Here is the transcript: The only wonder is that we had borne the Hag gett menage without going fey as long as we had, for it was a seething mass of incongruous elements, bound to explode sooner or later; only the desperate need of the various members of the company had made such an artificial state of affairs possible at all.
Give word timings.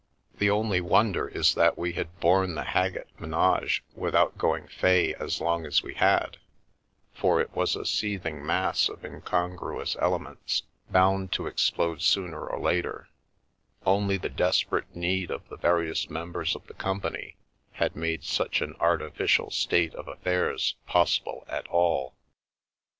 The 0.39 0.49
only 0.49 0.81
wonder 0.81 1.27
is 1.27 1.53
that 1.53 1.77
we 1.77 1.93
had 1.93 2.19
borne 2.19 2.55
the 2.55 2.63
Hag 2.63 2.95
gett 2.95 3.19
menage 3.21 3.83
without 3.93 4.35
going 4.35 4.67
fey 4.67 5.13
as 5.13 5.39
long 5.39 5.63
as 5.63 5.83
we 5.83 5.93
had, 5.93 6.37
for 7.13 7.39
it 7.39 7.55
was 7.55 7.75
a 7.75 7.85
seething 7.85 8.43
mass 8.43 8.89
of 8.89 9.05
incongruous 9.05 9.95
elements, 9.99 10.63
bound 10.89 11.31
to 11.33 11.45
explode 11.45 12.01
sooner 12.01 12.43
or 12.47 12.59
later; 12.59 13.09
only 13.85 14.17
the 14.17 14.27
desperate 14.27 14.95
need 14.95 15.29
of 15.29 15.47
the 15.49 15.57
various 15.57 16.09
members 16.09 16.55
of 16.55 16.65
the 16.65 16.73
company 16.73 17.35
had 17.73 17.95
made 17.95 18.23
such 18.23 18.59
an 18.61 18.73
artificial 18.79 19.51
state 19.51 19.93
of 19.93 20.07
affairs 20.07 20.77
possible 20.87 21.45
at 21.47 21.67
all. 21.67 22.15